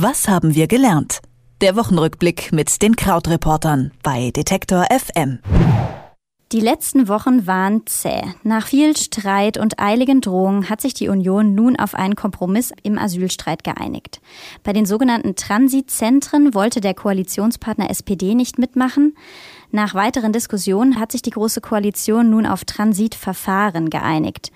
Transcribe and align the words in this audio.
Was 0.00 0.28
haben 0.28 0.54
wir 0.54 0.68
gelernt? 0.68 1.18
Der 1.60 1.74
Wochenrückblick 1.74 2.52
mit 2.52 2.82
den 2.82 2.94
Krautreportern 2.94 3.90
bei 4.04 4.30
Detektor 4.30 4.86
FM. 4.96 5.40
Die 6.52 6.60
letzten 6.60 7.08
Wochen 7.08 7.48
waren 7.48 7.84
zäh. 7.86 8.22
Nach 8.44 8.68
viel 8.68 8.96
Streit 8.96 9.58
und 9.58 9.80
eiligen 9.80 10.20
Drohungen 10.20 10.70
hat 10.70 10.80
sich 10.80 10.94
die 10.94 11.08
Union 11.08 11.56
nun 11.56 11.76
auf 11.76 11.96
einen 11.96 12.14
Kompromiss 12.14 12.72
im 12.84 12.96
Asylstreit 12.96 13.64
geeinigt. 13.64 14.20
Bei 14.62 14.72
den 14.72 14.86
sogenannten 14.86 15.34
Transitzentren 15.34 16.54
wollte 16.54 16.80
der 16.80 16.94
Koalitionspartner 16.94 17.90
SPD 17.90 18.36
nicht 18.36 18.56
mitmachen. 18.56 19.16
Nach 19.72 19.94
weiteren 19.94 20.32
Diskussionen 20.32 21.00
hat 21.00 21.10
sich 21.10 21.22
die 21.22 21.30
Große 21.30 21.60
Koalition 21.60 22.30
nun 22.30 22.46
auf 22.46 22.64
Transitverfahren 22.64 23.90
geeinigt. 23.90 24.52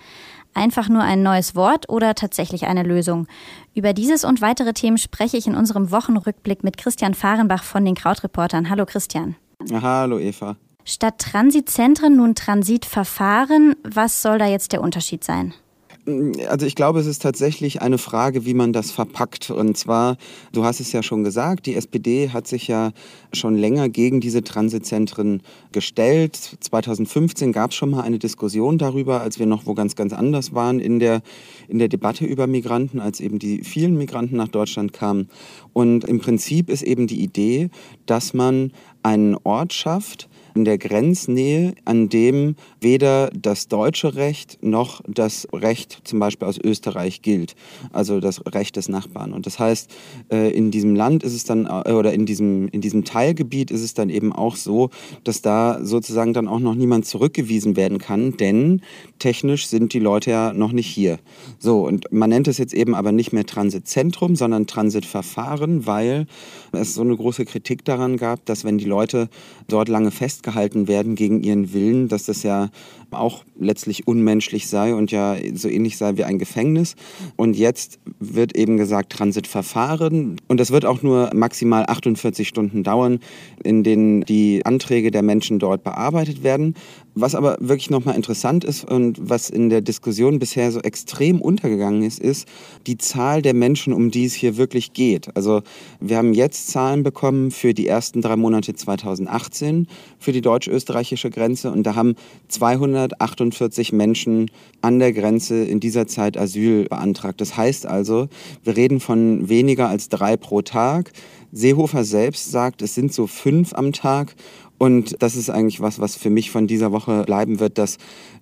Einfach 0.54 0.88
nur 0.88 1.02
ein 1.02 1.22
neues 1.22 1.54
Wort 1.54 1.88
oder 1.88 2.14
tatsächlich 2.14 2.66
eine 2.66 2.82
Lösung? 2.82 3.26
Über 3.74 3.92
dieses 3.94 4.24
und 4.24 4.42
weitere 4.42 4.74
Themen 4.74 4.98
spreche 4.98 5.36
ich 5.36 5.46
in 5.46 5.54
unserem 5.54 5.90
Wochenrückblick 5.90 6.62
mit 6.62 6.76
Christian 6.76 7.14
Fahrenbach 7.14 7.62
von 7.64 7.84
den 7.84 7.94
Krautreportern. 7.94 8.68
Hallo 8.68 8.84
Christian. 8.84 9.36
Hallo 9.72 10.18
Eva. 10.18 10.56
Statt 10.84 11.18
Transitzentren 11.18 12.16
nun 12.16 12.34
Transitverfahren. 12.34 13.76
Was 13.84 14.20
soll 14.20 14.38
da 14.38 14.46
jetzt 14.46 14.72
der 14.72 14.82
Unterschied 14.82 15.24
sein? 15.24 15.54
Also 16.48 16.66
ich 16.66 16.74
glaube, 16.74 16.98
es 16.98 17.06
ist 17.06 17.22
tatsächlich 17.22 17.80
eine 17.80 17.96
Frage, 17.96 18.44
wie 18.44 18.54
man 18.54 18.72
das 18.72 18.90
verpackt. 18.90 19.50
Und 19.50 19.76
zwar, 19.76 20.16
du 20.52 20.64
hast 20.64 20.80
es 20.80 20.90
ja 20.90 21.00
schon 21.00 21.22
gesagt, 21.22 21.66
die 21.66 21.76
SPD 21.76 22.30
hat 22.30 22.48
sich 22.48 22.66
ja 22.66 22.90
schon 23.32 23.56
länger 23.56 23.88
gegen 23.88 24.20
diese 24.20 24.42
Transitzentren 24.42 25.42
gestellt. 25.70 26.56
2015 26.58 27.52
gab 27.52 27.70
es 27.70 27.76
schon 27.76 27.90
mal 27.90 28.02
eine 28.02 28.18
Diskussion 28.18 28.78
darüber, 28.78 29.20
als 29.20 29.38
wir 29.38 29.46
noch 29.46 29.66
wo 29.66 29.74
ganz, 29.74 29.94
ganz 29.94 30.12
anders 30.12 30.52
waren 30.52 30.80
in 30.80 30.98
der, 30.98 31.22
in 31.68 31.78
der 31.78 31.88
Debatte 31.88 32.24
über 32.24 32.48
Migranten, 32.48 32.98
als 32.98 33.20
eben 33.20 33.38
die 33.38 33.62
vielen 33.62 33.96
Migranten 33.96 34.36
nach 34.36 34.48
Deutschland 34.48 34.92
kamen. 34.92 35.28
Und 35.72 36.04
im 36.04 36.18
Prinzip 36.18 36.68
ist 36.68 36.82
eben 36.82 37.06
die 37.06 37.22
Idee, 37.22 37.70
dass 38.06 38.34
man 38.34 38.72
einen 39.04 39.36
Ort 39.44 39.72
schafft, 39.72 40.28
in 40.54 40.64
der 40.64 40.78
Grenznähe, 40.78 41.74
an 41.84 42.08
dem 42.08 42.56
weder 42.80 43.30
das 43.30 43.68
deutsche 43.68 44.14
Recht 44.14 44.58
noch 44.62 45.00
das 45.08 45.48
Recht 45.52 46.00
zum 46.04 46.18
Beispiel 46.18 46.48
aus 46.48 46.58
Österreich 46.58 47.22
gilt, 47.22 47.54
also 47.92 48.20
das 48.20 48.44
Recht 48.46 48.76
des 48.76 48.88
Nachbarn. 48.88 49.32
Und 49.32 49.46
das 49.46 49.58
heißt, 49.58 49.90
äh, 50.30 50.50
in 50.52 50.70
diesem 50.70 50.94
Land 50.94 51.22
ist 51.22 51.34
es 51.34 51.44
dann, 51.44 51.66
äh, 51.66 51.92
oder 51.92 52.12
in 52.12 52.26
diesem, 52.26 52.68
in 52.68 52.80
diesem 52.80 53.04
Teilgebiet 53.04 53.70
ist 53.70 53.82
es 53.82 53.94
dann 53.94 54.10
eben 54.10 54.32
auch 54.32 54.56
so, 54.56 54.90
dass 55.24 55.42
da 55.42 55.84
sozusagen 55.84 56.32
dann 56.32 56.48
auch 56.48 56.60
noch 56.60 56.74
niemand 56.74 57.06
zurückgewiesen 57.06 57.76
werden 57.76 57.98
kann, 57.98 58.36
denn 58.36 58.82
technisch 59.18 59.66
sind 59.66 59.92
die 59.92 59.98
Leute 59.98 60.30
ja 60.30 60.52
noch 60.52 60.72
nicht 60.72 60.88
hier. 60.88 61.18
So, 61.58 61.86
und 61.86 62.12
man 62.12 62.30
nennt 62.30 62.48
es 62.48 62.58
jetzt 62.58 62.74
eben 62.74 62.94
aber 62.94 63.12
nicht 63.12 63.32
mehr 63.32 63.46
Transitzentrum, 63.46 64.36
sondern 64.36 64.66
Transitverfahren, 64.66 65.86
weil 65.86 66.26
es 66.72 66.94
so 66.94 67.02
eine 67.02 67.16
große 67.16 67.44
Kritik 67.44 67.84
daran 67.84 68.16
gab, 68.16 68.44
dass 68.46 68.64
wenn 68.64 68.78
die 68.78 68.84
Leute 68.84 69.28
dort 69.68 69.88
lange 69.88 70.10
festgehalten 70.42 70.88
werden 70.88 71.14
gegen 71.14 71.42
ihren 71.42 71.72
Willen, 71.72 72.08
dass 72.08 72.24
das 72.24 72.42
ja 72.42 72.70
auch 73.12 73.44
letztlich 73.58 74.08
unmenschlich 74.08 74.68
sei 74.68 74.94
und 74.94 75.12
ja 75.12 75.36
so 75.54 75.68
ähnlich 75.68 75.98
sei 75.98 76.16
wie 76.16 76.24
ein 76.24 76.38
Gefängnis. 76.38 76.96
Und 77.36 77.56
jetzt 77.56 78.00
wird 78.18 78.56
eben 78.56 78.76
gesagt 78.76 79.12
Transitverfahren 79.12 80.40
und 80.48 80.58
das 80.58 80.70
wird 80.70 80.84
auch 80.84 81.02
nur 81.02 81.30
maximal 81.34 81.84
48 81.86 82.48
Stunden 82.48 82.82
dauern, 82.82 83.20
in 83.62 83.84
denen 83.84 84.22
die 84.22 84.64
Anträge 84.64 85.10
der 85.10 85.22
Menschen 85.22 85.58
dort 85.58 85.84
bearbeitet 85.84 86.42
werden. 86.42 86.74
Was 87.14 87.34
aber 87.34 87.58
wirklich 87.60 87.90
nochmal 87.90 88.16
interessant 88.16 88.64
ist 88.64 88.84
und 88.84 89.18
was 89.20 89.50
in 89.50 89.68
der 89.68 89.82
Diskussion 89.82 90.38
bisher 90.38 90.72
so 90.72 90.80
extrem 90.80 91.42
untergegangen 91.42 92.02
ist, 92.02 92.18
ist 92.18 92.48
die 92.86 92.96
Zahl 92.96 93.42
der 93.42 93.52
Menschen, 93.52 93.92
um 93.92 94.10
die 94.10 94.24
es 94.24 94.32
hier 94.32 94.56
wirklich 94.56 94.94
geht. 94.94 95.36
Also 95.36 95.60
wir 96.00 96.16
haben 96.16 96.32
jetzt 96.32 96.68
Zahlen 96.68 97.02
bekommen 97.02 97.50
für 97.50 97.74
die 97.74 97.86
ersten 97.86 98.22
drei 98.22 98.36
Monate 98.36 98.74
2018 98.74 99.88
für 100.18 100.32
die 100.32 100.40
deutsch-österreichische 100.40 101.28
Grenze 101.28 101.70
und 101.70 101.82
da 101.82 101.96
haben 101.96 102.14
248 102.48 103.92
Menschen 103.92 104.50
an 104.80 104.98
der 104.98 105.12
Grenze 105.12 105.64
in 105.64 105.80
dieser 105.80 106.06
Zeit 106.06 106.38
Asyl 106.38 106.84
beantragt. 106.88 107.42
Das 107.42 107.58
heißt 107.58 107.84
also, 107.84 108.28
wir 108.64 108.74
reden 108.74 109.00
von 109.00 109.50
weniger 109.50 109.88
als 109.88 110.08
drei 110.08 110.38
pro 110.38 110.62
Tag. 110.62 111.12
Seehofer 111.54 112.04
selbst 112.04 112.50
sagt, 112.50 112.80
es 112.80 112.94
sind 112.94 113.12
so 113.12 113.26
fünf 113.26 113.74
am 113.74 113.92
Tag 113.92 114.34
und 114.82 115.22
das 115.22 115.36
ist 115.36 115.48
eigentlich 115.48 115.80
was, 115.80 116.00
was 116.00 116.16
für 116.16 116.28
mich 116.28 116.50
von 116.50 116.66
dieser 116.66 116.90
Woche 116.90 117.22
bleiben 117.22 117.60
wird, 117.60 117.78
dass, 117.78 117.98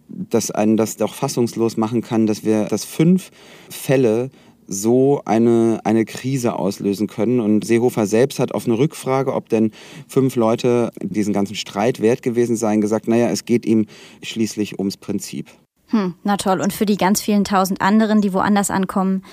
dass 0.08 0.50
einen 0.50 0.78
das 0.78 0.96
doch 0.96 1.12
fassungslos 1.12 1.76
machen 1.76 2.00
kann, 2.00 2.26
dass 2.26 2.44
wir, 2.44 2.64
dass 2.64 2.86
fünf 2.86 3.30
Fälle 3.68 4.30
so 4.66 5.20
eine, 5.26 5.80
eine 5.84 6.06
Krise 6.06 6.54
auslösen 6.54 7.08
können. 7.08 7.40
Und 7.40 7.66
Seehofer 7.66 8.06
selbst 8.06 8.38
hat 8.38 8.52
auf 8.52 8.64
eine 8.64 8.78
Rückfrage, 8.78 9.34
ob 9.34 9.50
denn 9.50 9.72
fünf 10.08 10.34
Leute 10.34 10.92
diesen 11.02 11.34
ganzen 11.34 11.56
Streit 11.56 12.00
wert 12.00 12.22
gewesen 12.22 12.56
seien, 12.56 12.80
gesagt, 12.80 13.06
naja, 13.06 13.28
es 13.28 13.44
geht 13.44 13.66
ihm 13.66 13.84
schließlich 14.22 14.78
ums 14.78 14.96
Prinzip. 14.96 15.50
Hm, 15.88 16.14
na 16.24 16.38
toll. 16.38 16.62
Und 16.62 16.72
für 16.72 16.86
die 16.86 16.96
ganz 16.96 17.20
vielen 17.20 17.44
tausend 17.44 17.82
anderen, 17.82 18.22
die 18.22 18.32
woanders 18.32 18.70
ankommen 18.70 19.24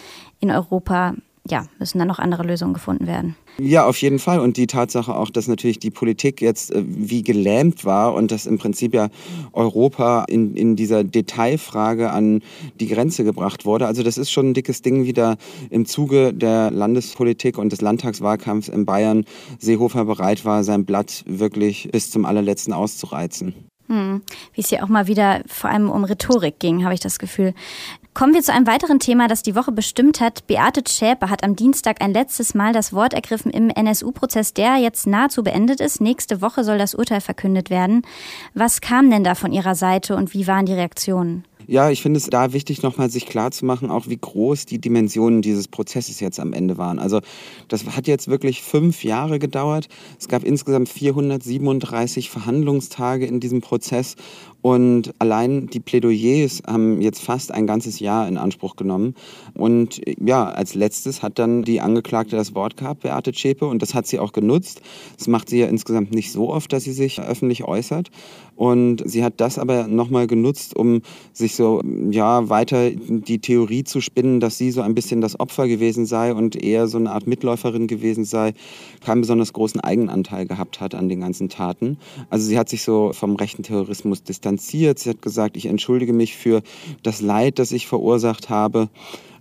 in 0.42 0.52
Europa, 0.52 1.16
ja, 1.50 1.66
müssen 1.80 2.00
dann 2.00 2.08
noch 2.08 2.20
andere 2.20 2.44
Lösungen 2.44 2.74
gefunden 2.74 3.08
werden. 3.08 3.36
Ja, 3.60 3.86
auf 3.86 4.00
jeden 4.02 4.20
Fall. 4.20 4.40
Und 4.40 4.58
die 4.58 4.68
Tatsache 4.68 5.16
auch, 5.16 5.30
dass 5.30 5.48
natürlich 5.48 5.80
die 5.80 5.90
Politik 5.90 6.42
jetzt 6.42 6.72
äh, 6.72 6.84
wie 6.86 7.24
gelähmt 7.24 7.86
war 7.86 8.14
und 8.14 8.32
dass 8.32 8.46
im 8.46 8.58
Prinzip 8.58 8.94
ja 8.94 9.10
Europa 9.54 10.26
in, 10.28 10.56
in 10.56 10.76
dieser 10.76 11.04
Detailfrage 11.04 12.12
an 12.12 12.42
die 12.80 12.88
Grenze 12.88 13.24
gebracht 13.24 13.66
wurde. 13.66 13.88
Also 13.88 14.04
das 14.04 14.18
ist 14.18 14.32
schon 14.32 14.50
ein 14.50 14.54
dickes 14.54 14.82
Ding, 14.82 15.06
wie 15.06 15.14
da 15.14 15.38
im 15.70 15.86
Zuge 15.86 16.34
der 16.34 16.70
Landespolitik 16.72 17.58
und 17.58 17.72
des 17.72 17.82
Landtagswahlkampfs 17.82 18.70
in 18.70 18.86
Bayern 18.86 19.26
Seehofer 19.58 20.06
bereit 20.06 20.46
war, 20.46 20.64
sein 20.64 20.86
Blatt 20.86 21.24
wirklich 21.26 21.90
bis 21.92 22.12
zum 22.12 22.26
allerletzten 22.26 22.74
auszureizen. 22.74 23.54
Hm. 23.88 24.22
Wie 24.54 24.62
es 24.62 24.70
hier 24.70 24.84
auch 24.84 24.90
mal 24.90 25.08
wieder 25.08 25.42
vor 25.48 25.70
allem 25.70 25.90
um 25.90 26.04
Rhetorik 26.04 26.60
ging, 26.60 26.84
habe 26.84 26.94
ich 26.94 27.00
das 27.00 27.20
Gefühl. 27.20 27.54
Kommen 28.18 28.34
wir 28.34 28.42
zu 28.42 28.52
einem 28.52 28.66
weiteren 28.66 28.98
Thema, 28.98 29.28
das 29.28 29.44
die 29.44 29.54
Woche 29.54 29.72
bestimmt 29.72 30.22
hat. 30.22 30.48
Beate 30.48 30.82
Schäpe 30.90 31.30
hat 31.30 31.44
am 31.44 31.56
Dienstag 31.56 32.02
ein 32.02 32.14
letztes 32.14 32.56
Mal 32.56 32.74
das 32.74 32.92
Wort 32.92 33.14
ergriffen 33.14 33.52
im 33.52 33.70
NSU-Prozess, 33.70 34.56
der 34.56 34.78
jetzt 34.78 35.06
nahezu 35.06 35.44
beendet 35.44 35.82
ist. 35.82 36.02
Nächste 36.02 36.42
Woche 36.42 36.64
soll 36.64 36.80
das 36.80 36.96
Urteil 36.96 37.22
verkündet 37.22 37.70
werden. 37.70 38.02
Was 38.56 38.82
kam 38.82 39.12
denn 39.12 39.24
da 39.24 39.36
von 39.36 39.54
Ihrer 39.54 39.76
Seite 39.76 40.16
und 40.16 40.34
wie 40.34 40.48
waren 40.48 40.66
die 40.66 40.74
Reaktionen? 40.74 41.44
Ja, 41.70 41.92
ich 41.92 42.02
finde 42.02 42.18
es 42.18 42.28
da 42.28 42.54
wichtig, 42.54 42.82
nochmal 42.82 43.10
sich 43.10 43.26
klarzumachen, 43.26 43.92
auch 43.92 44.08
wie 44.08 44.18
groß 44.18 44.66
die 44.66 44.80
Dimensionen 44.80 45.42
dieses 45.42 45.68
Prozesses 45.68 46.22
jetzt 46.22 46.40
am 46.40 46.54
Ende 46.54 46.78
waren. 46.78 46.98
Also 46.98 47.20
das 47.68 47.86
hat 47.86 48.08
jetzt 48.08 48.30
wirklich 48.30 48.64
fünf 48.64 49.04
Jahre 49.04 49.38
gedauert. 49.38 49.90
Es 50.18 50.30
gab 50.30 50.46
insgesamt 50.46 50.88
437 50.88 52.30
Verhandlungstage 52.30 53.26
in 53.26 53.42
diesem 53.42 53.60
Prozess 53.60 54.16
und 54.62 55.14
allein 55.20 55.68
die 55.68 55.80
Plädoyers 55.80 56.64
haben 56.68 57.02
jetzt 57.02 57.22
fast 57.22 57.52
ein 57.52 57.68
ganzes 57.68 58.00
Jahr 58.00 58.28
in 58.28 58.38
Anspruch 58.38 58.76
genommen. 58.76 59.16
Und 59.54 60.02
ja, 60.20 60.46
als 60.46 60.76
letztes 60.76 61.22
hat 61.22 61.40
dann 61.40 61.64
die 61.64 61.80
Angeklagte 61.80 62.36
das 62.36 62.56
Wort 62.56 62.78
gehabt, 62.78 63.04
Beate 63.04 63.32
Zschäpe, 63.32 63.66
und 63.66 63.82
das 63.82 63.94
hat 63.94 64.08
sie 64.08 64.20
auch 64.20 64.34
genutzt. 64.34 64.82
Das 65.18 65.28
macht 65.28 65.50
sie 65.50 65.60
ja 65.60 65.68
insgesamt 65.68 66.14
nicht 66.14 66.32
so 66.32 66.50
oft, 66.52 66.74
dass 66.74 66.84
sie 66.84 66.94
sich 66.94 67.22
öffentlich 67.22 67.64
äußert. 67.64 68.10
Und 68.58 69.04
sie 69.06 69.24
hat 69.24 69.36
das 69.38 69.60
aber 69.60 69.88
nochmal 69.88 70.26
genutzt, 70.26 70.76
um 70.76 71.02
sich 71.32 71.56
so, 71.56 71.80
ja, 72.10 72.50
weiter 72.50 72.90
die 72.90 73.38
Theorie 73.38 73.84
zu 73.84 74.02
spinnen, 74.02 74.40
dass 74.40 74.58
sie 74.58 74.72
so 74.72 74.82
ein 74.82 74.96
bisschen 74.96 75.22
das 75.22 75.40
Opfer 75.40 75.68
gewesen 75.68 76.08
sei 76.08 76.34
und 76.34 76.56
eher 76.56 76.88
so 76.88 76.98
eine 76.98 77.12
Art 77.12 77.28
Mitläuferin 77.28 77.86
gewesen 77.86 78.26
sei, 78.26 78.54
keinen 79.06 79.22
besonders 79.22 79.54
großen 79.54 79.80
Eigenanteil 79.80 80.48
gehabt 80.48 80.82
hat 80.82 80.96
an 80.96 81.08
den 81.08 81.22
ganzen 81.22 81.50
Taten. 81.50 81.98
Also 82.32 82.48
sie 82.48 82.58
hat 82.58 82.68
sich 82.68 82.82
so 82.82 83.14
vom 83.14 83.36
rechten 83.36 83.62
Terrorismus 83.62 84.24
distanziert. 84.48 85.00
Sie 85.00 85.10
hat 85.10 85.22
gesagt, 85.22 85.58
ich 85.58 85.66
entschuldige 85.66 86.14
mich 86.14 86.36
für 86.36 86.62
das 87.04 87.22
Leid, 87.22 87.60
das 87.60 87.72
ich 87.72 87.88
verursacht 87.88 88.50
habe. 88.50 88.90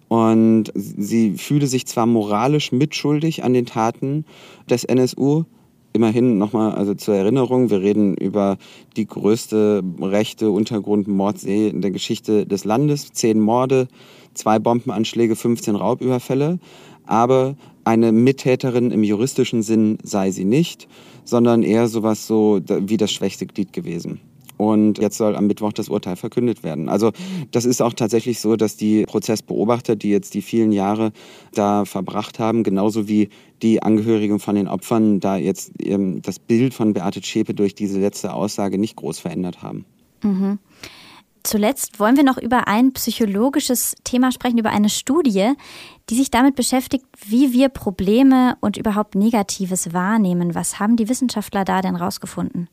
Und 0.09 0.72
sie 0.75 1.33
fühle 1.37 1.67
sich 1.67 1.87
zwar 1.87 2.06
moralisch 2.06 2.73
mitschuldig 2.73 3.43
an 3.43 3.55
den 3.55 3.67
Taten 3.67 4.25
des 4.69 4.85
NSU, 4.85 5.44
Immerhin 5.93 6.37
nochmal 6.37 6.73
also 6.73 6.93
zur 6.93 7.14
Erinnerung, 7.14 7.70
wir 7.70 7.81
reden 7.81 8.19
über 8.19 8.58
die 8.99 9.06
größte 9.06 9.82
rechte 9.99 10.50
Untergrundmordsee 10.50 11.69
in 11.69 11.81
der 11.81 11.91
Geschichte 11.91 12.44
des 12.44 12.67
Landes. 12.67 13.12
Zehn 13.14 13.41
Morde, 13.41 13.88
zwei 14.35 14.59
Bombenanschläge, 14.59 15.37
15 15.37 15.75
Raubüberfälle. 15.75 16.59
Aber 17.06 17.56
eine 17.85 18.12
Mittäterin 18.12 18.91
im 18.91 19.05
juristischen 19.05 19.62
Sinn 19.62 19.97
sei 20.02 20.32
sie 20.32 20.44
nicht, 20.44 20.87
sondern 21.25 21.62
eher 21.62 21.88
sowas 21.88 22.26
so 22.26 22.61
wie 22.67 22.99
das 22.99 23.11
schwächste 23.11 23.47
Glied 23.47 23.73
gewesen. 23.73 24.20
Und 24.56 24.99
jetzt 24.99 25.19
soll 25.19 25.37
am 25.37 25.47
Mittwoch 25.47 25.73
das 25.73 25.88
Urteil 25.88 26.17
verkündet 26.17 26.62
werden. 26.62 26.88
Also 26.88 27.12
das 27.50 27.64
ist 27.64 27.82
auch 27.82 27.93
tatsächlich 27.93 28.41
so, 28.41 28.56
dass 28.56 28.76
die 28.76 29.05
Prozessbeobachter, 29.05 29.97
die 29.97 30.11
jetzt 30.11 30.35
die 30.35 30.43
vielen 30.43 30.73
Jahre 30.73 31.12
da 31.53 31.85
verbracht 31.85 32.38
haben, 32.38 32.62
genauso 32.62 33.08
wie 33.08 33.29
die 33.62 33.82
Angehörigen 33.82 34.38
von 34.38 34.55
den 34.55 34.69
Opfern, 34.69 35.20
da 35.20 35.37
jetzt 35.37 35.73
ähm, 35.82 36.23
das 36.23 36.38
Bild 36.38 36.75
von 36.75 36.94
Beate 36.94 37.20
Zschäpe 37.20 37.55
durch 37.55 37.75
diese 37.75 38.00
letzte 38.00 38.32
Aussage 38.32 38.79
nicht 38.79 38.97
groß 38.97 39.19
verändert 39.19 39.62
haben. 39.62 39.85
Mhm. 40.23 40.59
Zuletzt 41.47 42.00
wollen 42.00 42.17
wir 42.17 42.25
noch 42.25 42.38
über 42.38 42.67
ein 42.67 42.93
psychologisches 42.93 43.94
Thema 44.02 44.32
sprechen, 44.32 44.59
über 44.59 44.70
eine 44.70 44.88
Studie, 44.88 45.52
die 46.11 46.17
sich 46.17 46.32
damit 46.32 46.56
beschäftigt, 46.56 47.05
wie 47.25 47.52
wir 47.52 47.69
Probleme 47.69 48.56
und 48.61 48.76
überhaupt 48.76 49.14
Negatives 49.14 49.93
wahrnehmen. 49.93 50.56
Was 50.56 50.81
haben 50.81 50.97
die 50.97 51.09
Wissenschaftler 51.09 51.64
da 51.64 51.82
denn 51.82 51.94
rausgefunden? 51.94 52.69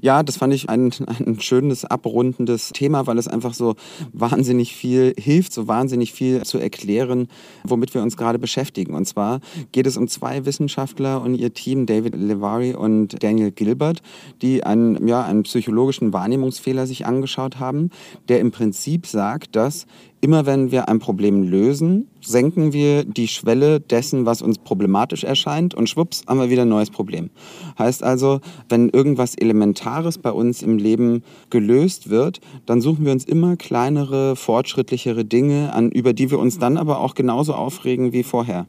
Ja, 0.00 0.22
das 0.22 0.36
fand 0.36 0.54
ich 0.54 0.68
ein, 0.68 0.92
ein 1.06 1.40
schönes, 1.40 1.84
abrundendes 1.84 2.70
Thema, 2.70 3.06
weil 3.06 3.18
es 3.18 3.28
einfach 3.28 3.54
so 3.54 3.74
wahnsinnig 4.12 4.74
viel 4.74 5.14
hilft, 5.18 5.52
so 5.52 5.68
wahnsinnig 5.68 6.12
viel 6.12 6.42
zu 6.42 6.58
erklären, 6.58 7.28
womit 7.64 7.94
wir 7.94 8.02
uns 8.02 8.16
gerade 8.16 8.38
beschäftigen. 8.38 8.94
Und 8.94 9.06
zwar 9.06 9.40
geht 9.72 9.86
es 9.86 9.96
um 9.96 10.08
zwei 10.08 10.44
Wissenschaftler 10.44 11.20
und 11.22 11.34
ihr 11.34 11.52
Team, 11.52 11.86
David 11.86 12.16
Levari 12.16 12.74
und 12.74 13.22
Daniel 13.22 13.50
Gilbert, 13.50 14.02
die 14.40 14.64
einen, 14.64 15.06
ja, 15.06 15.22
einen 15.24 15.42
psychologischen 15.42 16.12
Wahrnehmungsfehler 16.12 16.86
sich 16.86 17.06
angeschaut 17.06 17.58
haben, 17.58 17.90
der 18.28 18.40
im 18.40 18.50
Prinzip 18.50 19.06
sagt, 19.06 19.56
dass 19.56 19.86
Immer 20.24 20.46
wenn 20.46 20.70
wir 20.70 20.88
ein 20.88 21.00
Problem 21.00 21.42
lösen, 21.42 22.06
senken 22.20 22.72
wir 22.72 23.02
die 23.02 23.26
Schwelle 23.26 23.80
dessen, 23.80 24.24
was 24.24 24.40
uns 24.40 24.56
problematisch 24.56 25.24
erscheint 25.24 25.74
und 25.74 25.88
schwupps 25.88 26.22
haben 26.28 26.38
wir 26.38 26.48
wieder 26.48 26.62
ein 26.62 26.68
neues 26.68 26.90
Problem. 26.90 27.30
Heißt 27.76 28.04
also, 28.04 28.40
wenn 28.68 28.88
irgendwas 28.88 29.34
Elementares 29.34 30.18
bei 30.18 30.30
uns 30.30 30.62
im 30.62 30.78
Leben 30.78 31.24
gelöst 31.50 32.08
wird, 32.08 32.40
dann 32.66 32.80
suchen 32.80 33.04
wir 33.04 33.10
uns 33.10 33.24
immer 33.24 33.56
kleinere, 33.56 34.36
fortschrittlichere 34.36 35.24
Dinge 35.24 35.72
an, 35.74 35.90
über 35.90 36.12
die 36.12 36.30
wir 36.30 36.38
uns 36.38 36.60
dann 36.60 36.76
aber 36.76 37.00
auch 37.00 37.16
genauso 37.16 37.54
aufregen 37.54 38.12
wie 38.12 38.22
vorher. 38.22 38.68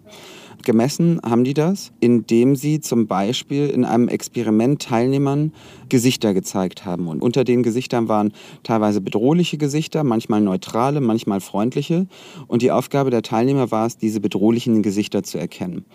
Gemessen 0.64 1.20
haben 1.24 1.44
die 1.44 1.54
das, 1.54 1.92
indem 2.00 2.56
sie 2.56 2.80
zum 2.80 3.08
Beispiel 3.08 3.70
in 3.70 3.86
einem 3.86 4.08
Experiment 4.08 4.82
Teilnehmern 4.82 5.54
Gesichter 5.90 6.34
gezeigt 6.34 6.86
haben. 6.86 7.08
Und 7.08 7.22
unter 7.22 7.44
den 7.44 7.64
Gesichtern 7.64 8.08
waren 8.08 8.34
teilweise 8.64 9.02
bedrohliche 9.02 9.58
Gesichter, 9.58 10.04
manchmal 10.04 10.42
neutrale, 10.42 11.02
manchmal 11.02 11.42
freundliche. 11.42 12.08
Und 12.48 12.62
die 12.62 12.72
Aufgabe 12.72 13.10
der 13.12 13.22
Teilnehmer 13.22 13.72
war 13.72 13.86
es, 13.86 13.98
diese 13.98 14.20
bedrohlichen 14.20 14.82
Gesichter 14.82 15.24
zu 15.24 15.38
erkennen. 15.38 15.86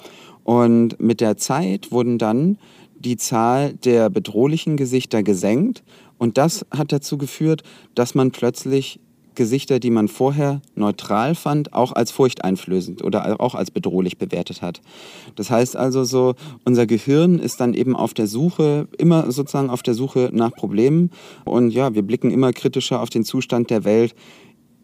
Und 0.45 1.01
mit 1.01 1.21
der 1.21 1.37
Zeit 1.37 1.91
wurden 1.91 2.19
dann 2.19 2.59
die 2.99 3.17
Zahl 3.17 3.75
der 3.75 4.11
bedrohlichen 4.11 4.77
Gesichter 4.77 5.23
gesenkt. 5.23 5.83
Und 6.19 6.39
das 6.39 6.67
hat 6.71 6.93
dazu 6.93 7.19
geführt, 7.19 7.63
dass 7.95 8.15
man 8.15 8.31
plötzlich 8.31 9.01
Gesichter, 9.39 9.79
die 9.79 9.91
man 9.91 10.09
vorher 10.09 10.61
neutral 10.75 11.35
fand, 11.35 11.73
auch 11.73 11.93
als 11.93 12.11
furchteinflößend 12.11 13.03
oder 13.03 13.41
auch 13.41 13.55
als 13.55 13.71
bedrohlich 13.71 14.19
bewertet 14.19 14.61
hat. 14.61 14.83
Das 15.37 15.51
heißt 15.51 15.77
also 15.77 16.05
so, 16.05 16.35
unser 16.65 16.87
Gehirn 16.87 17.39
ist 17.39 17.61
dann 17.61 17.73
eben 17.73 17.97
auf 17.97 18.13
der 18.13 18.27
Suche, 18.27 18.89
immer 18.99 19.31
sozusagen 19.31 19.71
auf 19.71 19.83
der 19.83 19.95
Suche 19.95 20.31
nach 20.33 20.53
Problemen 20.53 21.11
und 21.45 21.71
ja, 21.71 21.95
wir 21.95 22.03
blicken 22.03 22.31
immer 22.31 22.53
kritischer 22.53 23.01
auf 23.01 23.11
den 23.11 23.25
Zustand 23.25 23.71
der 23.71 23.85
Welt, 23.85 24.15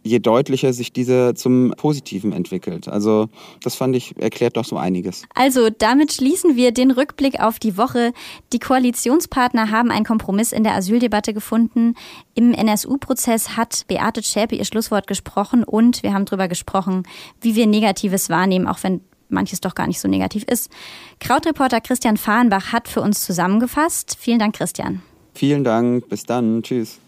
je 0.04 0.18
deutlicher 0.20 0.72
sich 0.72 0.92
diese 0.92 1.34
zum 1.34 1.72
Positiven 1.76 2.32
entwickelt. 2.32 2.86
Also 2.88 3.28
das 3.62 3.74
fand 3.74 3.96
ich 3.96 4.14
erklärt 4.18 4.56
doch 4.56 4.64
so 4.64 4.76
einiges. 4.76 5.24
Also 5.34 5.70
damit 5.70 6.12
schließen 6.12 6.56
wir 6.56 6.72
den 6.72 6.90
Rückblick 6.90 7.40
auf 7.40 7.58
die 7.58 7.76
Woche. 7.76 8.12
Die 8.52 8.58
Koalitionspartner 8.58 9.70
haben 9.70 9.90
einen 9.90 10.04
Kompromiss 10.04 10.52
in 10.52 10.62
der 10.62 10.74
Asyldebatte 10.74 11.32
gefunden. 11.34 11.94
Im 12.34 12.52
NSU-Prozess 12.52 13.56
hat 13.56 13.86
Beate 13.88 14.22
Schäpe 14.22 14.54
ihr 14.54 14.64
Schlusswort 14.64 15.06
gesprochen 15.06 15.64
und 15.64 16.02
wir 16.02 16.12
haben 16.12 16.26
darüber 16.26 16.48
gesprochen, 16.48 17.04
wie 17.40 17.56
wir 17.56 17.66
Negatives 17.66 18.28
wahrnehmen, 18.28 18.66
auch 18.66 18.82
wenn 18.82 19.00
manches 19.30 19.60
doch 19.60 19.74
gar 19.74 19.86
nicht 19.86 20.00
so 20.00 20.06
negativ 20.06 20.44
ist. 20.44 20.70
Krautreporter 21.18 21.80
Christian 21.80 22.18
Fahrenbach 22.18 22.72
hat 22.72 22.88
für 22.88 23.00
uns 23.00 23.24
zusammengefasst. 23.24 24.16
Vielen 24.20 24.38
Dank, 24.38 24.54
Christian. 24.54 25.02
Vielen 25.34 25.64
Dank. 25.64 26.08
Bis 26.08 26.24
dann. 26.24 26.62
Tschüss. 26.62 27.00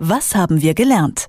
Was 0.00 0.34
haben 0.34 0.60
wir 0.60 0.74
gelernt? 0.74 1.28